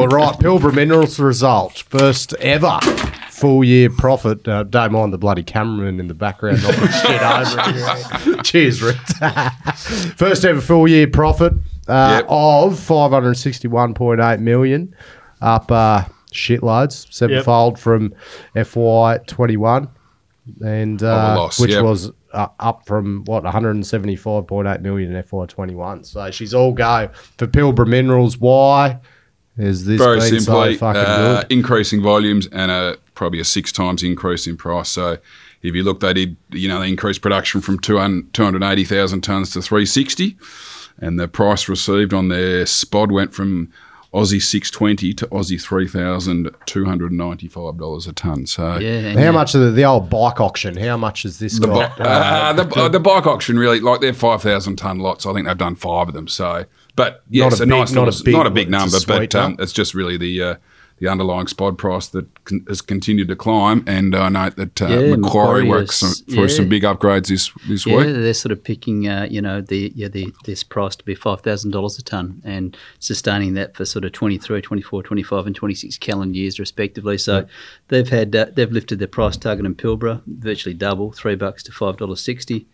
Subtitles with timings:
[0.00, 1.78] All right, Pilbara Minerals result.
[1.88, 2.78] First ever
[3.30, 4.46] full year profit.
[4.46, 8.42] Uh, don't mind the bloody cameraman in the background knocking shit over.
[8.44, 8.96] Cheers, Rick.
[10.16, 11.52] First ever full year profit
[11.88, 12.26] uh, Yep.
[12.28, 14.94] of 561.8 million,
[15.40, 18.14] up uh, shitloads, sevenfold from
[18.54, 19.90] FY21,
[20.64, 21.82] and uh, loss, which yep.
[21.82, 26.06] was uh, up from what 175.8 million in FY21.
[26.06, 28.38] So she's all go for Pilbara Minerals.
[28.38, 29.00] Why?
[29.58, 31.52] Has this Very been simply, so fucking uh, good?
[31.52, 34.88] increasing volumes and a probably a six times increase in price.
[34.88, 35.18] So
[35.62, 39.62] if you look, they did you know they increased production from 200 280,000 tons to
[39.62, 40.36] 360,
[40.98, 43.72] and the price received on their spod went from
[44.14, 48.46] Aussie 620 to Aussie 3,295 dollars a ton.
[48.46, 49.12] So Yeah.
[49.12, 49.30] How yeah.
[49.30, 50.76] much of the, the old bike auction?
[50.76, 51.98] How much has this The, got?
[51.98, 55.26] bi- uh, the, uh, the bike auction really like they're five thousand ton lots.
[55.26, 56.28] I think they've done five of them.
[56.28, 56.64] So,
[56.98, 58.98] but yes, a a, big- nice, not a big not a big it's a number,
[59.06, 60.54] but um, it's just really the uh,
[61.00, 63.84] the underlying spod price that con- has continued to climb.
[63.86, 67.52] And I note that uh, Yeah, Macquarie, Macquarie works some, through some big upgrades this
[67.68, 68.06] this Yeah, week.
[68.16, 71.40] they're sort of picking, uh, you know, the yeah the this price to be five
[71.42, 75.74] thousand dollars a ton and sustaining that for sort of 23, 24, 25 and twenty
[75.76, 77.16] six calendar years respectively.
[77.16, 77.46] So
[77.88, 81.70] they've had uh, they've lifted their price target in Pilbara virtually double, three bucks to
[81.72, 82.66] five dollars sixty.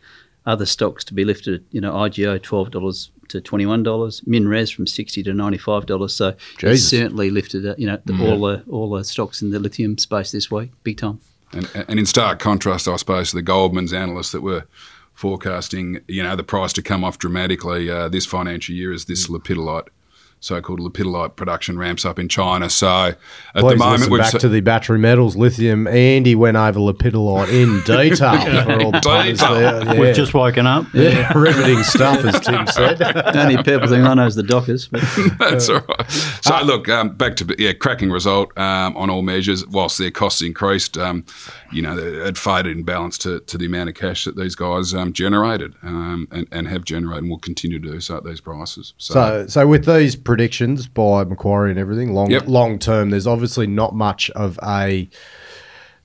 [0.47, 4.75] Other stocks to be lifted, you know, IGO twelve dollars to twenty one dollars, MinRes
[4.75, 6.15] from sixty to ninety five dollars.
[6.15, 6.89] So Jesus.
[6.89, 10.31] certainly lifted, uh, you know, the, all the all the stocks in the lithium space
[10.31, 11.21] this week, big time.
[11.53, 14.65] And, and in stark contrast, I suppose, to the Goldman's analysts that were
[15.13, 19.29] forecasting, you know, the price to come off dramatically uh, this financial year as this
[19.29, 19.87] lepidolite,
[20.45, 22.69] so-called lepidolite production ramps up in China.
[22.69, 23.17] So at
[23.57, 25.87] Please the moment, we've back se- to the battery metals, lithium.
[25.87, 29.61] Andy went over lepidolite in detail for all the Detail.
[29.61, 29.99] Yeah.
[30.01, 30.87] We've just woken up.
[30.93, 32.99] yeah, riveting stuff, as Tim said.
[32.99, 34.89] The only people thing I know is the Dockers.
[34.89, 35.03] But
[35.39, 36.11] That's all right.
[36.11, 39.67] So look, um, back to yeah, cracking result um, on all measures.
[39.67, 41.25] Whilst their costs increased, um,
[41.73, 44.93] you know, it faded in balance to, to the amount of cash that these guys
[44.95, 48.41] um, generated um, and, and have generated and will continue to do so at these
[48.41, 48.95] prices.
[48.99, 52.49] So, So, so with these predictions by Macquarie and everything, long Yep.
[52.49, 55.09] long term, there's obviously not much of a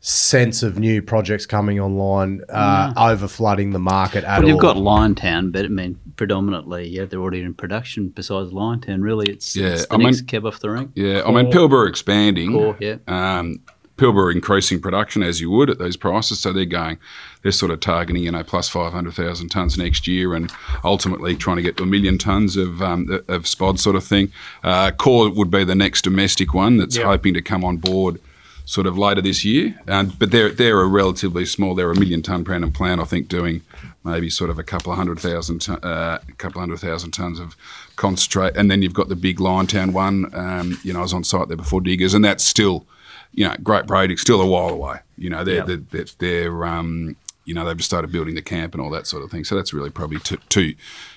[0.01, 4.50] sense of new projects coming online, uh, over flooding the market at Well, all.
[4.50, 8.09] you've got Liontown, but I mean, predominantly, yeah, they're already in production.
[8.16, 10.91] Besides Liontown, really, it's, Yeah, it's the I mean- next cab off the rank.
[10.94, 12.51] yeah, I mean, Pilbara expanding.
[12.53, 12.97] Core, yeah.
[13.07, 13.59] um,
[14.00, 16.40] Pilbara increasing production as you would at these prices.
[16.40, 16.98] So they're going,
[17.42, 20.52] they're sort of targeting, you know, plus 500,000 tonnes next year and
[20.84, 24.32] ultimately trying to get to a million tonnes of, um, of spod sort of thing.
[24.64, 28.20] Uh, Core would be the next domestic one that's hoping to come on board
[28.69, 29.74] sort of later this year.
[29.88, 33.03] Um, but they're, they're a relatively small, they're a million tonne per annum plant, I
[33.03, 33.62] think, doing
[34.03, 37.12] maybe sort of a couple of hundred thousand, ton- uh, a couple of hundred thousand
[37.12, 37.57] tonnes of
[37.96, 38.56] concentrate.
[38.56, 40.31] And then you've got the big Liontown one.
[40.35, 42.85] Um, you know, I was on site there before Diggers, and that's still,
[43.34, 45.00] you know, great project, still a while away.
[45.18, 47.16] You know, they're, they're, they're, they're um,
[47.50, 49.44] you know, they've just started building the camp and all that sort of thing.
[49.44, 50.76] So that's really probably two, two,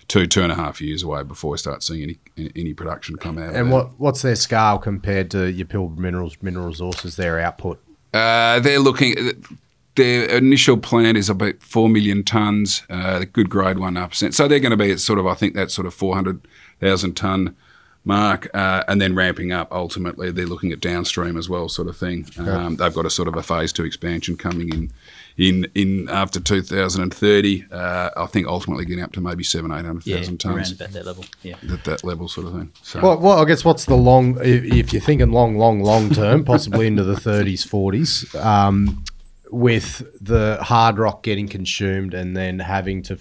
[0.08, 3.36] two, two and a half years away before we start seeing any any, production come
[3.36, 3.50] out.
[3.50, 7.82] of and what what's their scale compared to your Pilbara Minerals, Mineral Resources, their output?
[8.14, 9.14] Uh, they're looking.
[9.96, 12.82] Their initial plan is about four million tons.
[12.88, 14.34] Uh, good grade one percent.
[14.34, 16.40] So they're going to be at sort of I think that sort of four hundred
[16.80, 17.54] thousand ton
[18.04, 19.70] mark, uh, and then ramping up.
[19.72, 22.26] Ultimately, they're looking at downstream as well, sort of thing.
[22.38, 24.90] Um, they've got a sort of a phase two expansion coming in.
[25.38, 30.06] In, in after 2030, uh, I think ultimately getting up to maybe seven, eight hundred
[30.06, 31.24] Yeah, thousand around tons about that level.
[31.42, 31.56] Yeah.
[31.72, 32.70] at that level, sort of thing.
[32.82, 36.10] So Well, well, I guess what's the long, if, if you're thinking long, long, long
[36.10, 39.02] term, possibly into the 30s, 40s, um,
[39.50, 43.18] with the hard rock getting consumed and then having to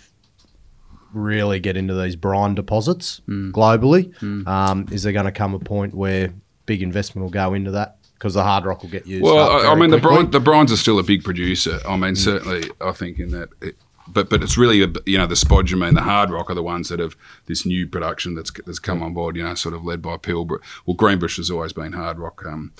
[1.14, 4.12] really get into these brine deposits globally,
[4.48, 6.34] Um, is there going to come a point where
[6.66, 7.98] big investment will go into that?
[8.14, 9.24] Because the hard rock will get used.
[9.24, 11.80] Well, up I, I very mean, the brine, the brines are still a big producer.
[11.88, 13.76] I mean, certainly, I think in that, it,
[14.08, 16.90] but but it's really a, you know the spodumene, the hard rock are the ones
[16.90, 17.16] that have
[17.48, 19.36] this new production that's that's come on board.
[19.36, 20.60] You know, sort of led by Pilbara.
[20.86, 22.74] Well, Greenbush has always been hard rock um,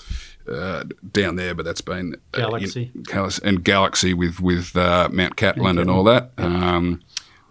[0.48, 2.92] uh, down there, but that's been uh, Galaxy.
[2.94, 6.30] you know, and Galaxy with with uh, Mount Cattlin and all that.
[6.38, 7.02] Um,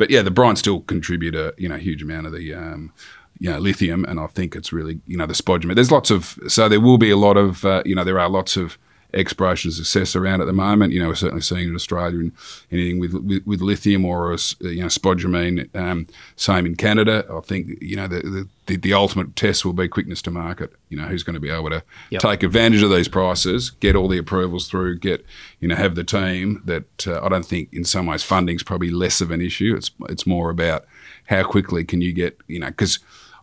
[0.02, 2.92] but yeah, the brines still contribute a you know huge amount of the um,
[3.38, 5.76] you know lithium, and I think it's really you know the spodumene.
[5.76, 8.28] There's lots of so there will be a lot of uh, you know there are
[8.28, 8.80] lots of
[9.14, 10.94] exploration success around at the moment.
[10.94, 12.32] You know, we're certainly seeing in Australia and
[12.72, 15.74] anything with with, with lithium or uh, you know spodumene.
[15.76, 17.26] Um, same in Canada.
[17.32, 20.74] I think you know the, the the the ultimate test will be quickness to market.
[20.90, 22.22] You know, who's going to be able to Yep.
[22.22, 25.26] take advantage of these prices, get all the approvals through, get
[25.60, 28.90] you know have the team that uh, I don't think in some ways funding's probably
[28.90, 29.76] less of an issue.
[29.78, 30.86] It's it's more about
[31.26, 33.00] how quickly can you get you know because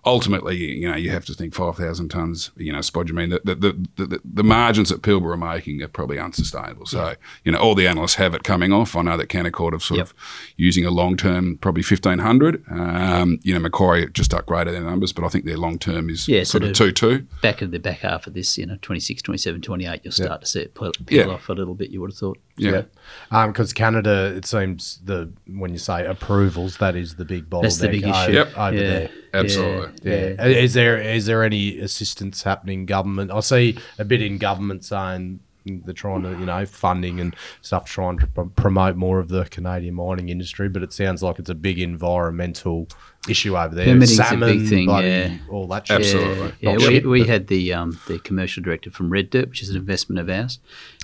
[0.08, 3.31] ultimately, you know, you have to think 5,000 tonnes, you know, spodumene.
[3.44, 6.87] The, the, the, the, the margins that Pilbara are making are probably unsustainable.
[6.87, 7.14] So,
[7.44, 8.96] you know, all the analysts have it coming off.
[8.96, 10.14] I know that Canaccord have sort of
[10.56, 12.64] using a long term, probably 1,500.
[12.70, 16.26] Um, you know, Macquarie just upgraded their numbers, but I think their long term is
[16.28, 17.26] Yeah, sort of 2 2.
[17.43, 20.46] back of the back half of this, you know, 26, 27, 28, you'll start to
[20.46, 20.75] see it
[21.06, 21.90] peel off a little bit.
[21.90, 22.38] You would have thought.
[22.58, 22.82] Yeah.
[23.31, 27.62] Because um, Canada, it seems the when you say approvals, that is the big bottleneck
[27.62, 28.10] That's the big issue.
[28.10, 28.58] over, Yep.
[28.58, 28.82] over yeah.
[28.82, 29.10] there.
[29.34, 30.10] Absolutely.
[30.10, 30.34] Yeah.
[30.38, 30.44] Yeah.
[30.46, 33.31] Is there is there any assistance happening government?
[33.31, 37.84] I see a bit in government saying they're trying to, you know, funding and stuff,
[37.84, 40.69] trying to pr- promote more of the Canadian mining industry.
[40.69, 42.88] But it sounds like it's a big environmental
[43.30, 43.86] issue over there.
[43.86, 45.36] Permitting's a big thing, bloody- yeah.
[45.50, 45.96] all that shit.
[46.00, 46.52] Absolutely.
[46.60, 49.48] Yeah, Not we, shit, we but- had the um, the commercial director from Red Dirt,
[49.48, 50.58] which is an investment of ours.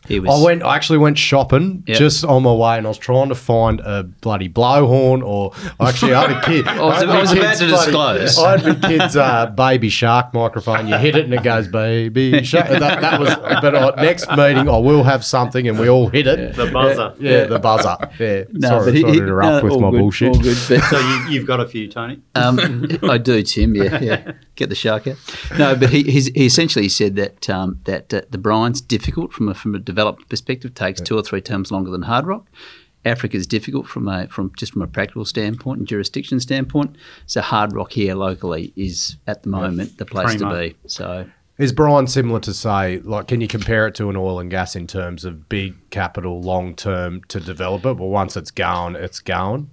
[0.06, 0.38] He was.
[0.38, 0.62] I went.
[0.62, 1.96] I actually went shopping Yep.
[1.96, 6.12] just on my way, and I was trying to find a bloody blowhorn, or actually,
[6.12, 6.68] I had a kid.
[6.68, 8.38] I was- I was about kid's to disclose.
[8.38, 10.88] I had my kid's uh, baby shark microphone.
[10.88, 12.68] You hit it, and it goes baby shark.
[12.68, 13.34] That, that was.
[13.34, 16.54] But uh, next meeting, I will have something, and we all hit it.
[16.54, 17.14] The buzzer.
[17.18, 17.96] Yeah, yeah, the buzzer.
[18.20, 18.44] Yeah.
[18.52, 20.28] No, sorry, he- sorry he- to interrupt no, with all my good, bullshit.
[20.28, 22.13] All good, So you, you've got a few, Tony.
[22.36, 23.76] Um, I do, Tim.
[23.76, 24.32] Yeah, yeah.
[24.56, 25.16] Get the shark out.
[25.56, 29.48] No, but he he's, he essentially said that um, that uh, the brine's difficult from
[29.48, 30.74] a from a development perspective.
[30.74, 32.48] Takes two or three times longer than hard rock.
[33.04, 36.96] Africa is difficult from a from just from a practical standpoint and jurisdiction standpoint.
[37.26, 40.76] So hard rock here locally is at the moment the place to be.
[40.86, 41.26] So
[41.58, 44.74] Is brine similar to say, like, can you compare it to an oil and gas
[44.74, 47.94] in terms of big capital, long term to develop it?
[47.94, 49.70] But once it's gone, it's going.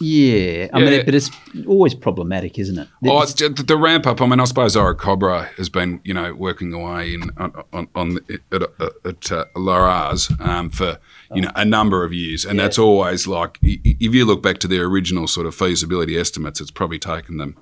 [0.00, 0.90] Yeah, I Yeah.
[0.90, 1.30] mean, but it's
[1.66, 2.88] always problematic, isn't it?
[3.06, 4.20] Oh, it's, the, the ramp up.
[4.20, 8.14] I mean, I suppose Orocobre has been, you know, working away in on, on, on
[8.14, 8.62] the- at,
[9.06, 10.98] at uh, Laraz um, for
[11.32, 14.68] you know a number of years, and that's always like if you look back to
[14.68, 17.56] their original sort of feasibility estimates, it's probably taken them.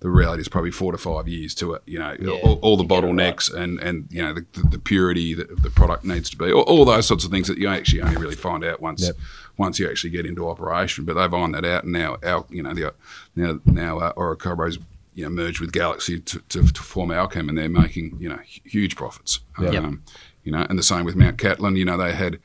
[0.00, 1.82] The reality is probably four to five years to it.
[1.86, 5.62] You know, all, all the bottlenecks and and you know the, the, the purity that
[5.62, 8.16] the product needs to be, all, all those sorts of things that you actually only
[8.16, 9.16] really find out once Yep.
[9.58, 11.04] once you actually get into operation.
[11.04, 12.94] But they've ironed that out, and now our you know the
[13.36, 14.78] now now uh, Orocobre's
[15.14, 18.38] you know merged with Galaxy to, to, to form Allkem, and they're making you know
[18.44, 19.40] huge profits.
[19.60, 19.74] Yep.
[19.74, 20.02] Um,
[20.44, 21.76] you know, and the same with Mount Cattlin.
[21.76, 22.38] You know, they had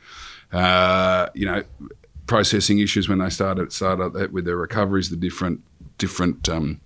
[0.51, 1.63] uh, you know
[2.27, 5.61] processing issues when they started started that with their recoveries, the different
[5.97, 6.81] different um,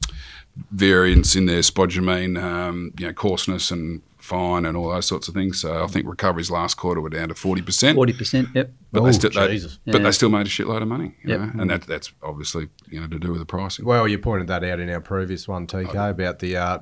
[0.71, 5.33] variants in their spodumene, um, you know, coarseness and fine and all those sorts of
[5.33, 5.59] things.
[5.61, 7.95] So I think recoveries last quarter were down to forty percent.
[7.95, 8.49] forty percent.
[8.53, 8.71] Yep.
[8.91, 9.79] But Oh, they still, they, Jesus.
[9.85, 10.03] but Yeah.
[10.03, 11.39] they still made a shitload of money, you Yep.
[11.55, 11.61] know?
[11.61, 13.85] and that that's obviously you know to do with the pricing.
[13.85, 16.79] Well, you pointed that out in our previous one, TK, about the uh,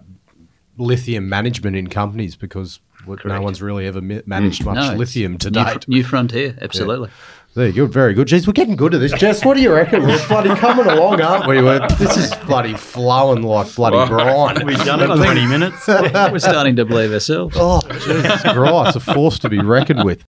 [0.78, 5.38] lithium management in companies because what- no one's really ever mi- managed much No, lithium
[5.40, 5.86] to new, date.
[5.86, 7.10] fr- new frontier, absolutely.
[7.58, 8.28] There, you're very good.
[8.28, 9.12] Jeez, we're getting good at this.
[9.14, 10.04] Jess, what do you reckon?
[10.04, 11.60] We're bloody coming along, aren't we?
[11.60, 14.64] We're, this is bloody flowing like bloody brine.
[14.68, 15.88] We've done it in 20 minutes.
[15.88, 17.56] We're starting to believe ourselves.
[17.60, 20.24] Oh, Jesus Christ, a force to be reckoned with.